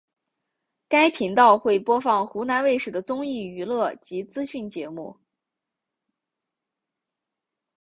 [0.87, 5.15] 该频道会播放湖南卫视的综艺娱乐及资讯节目。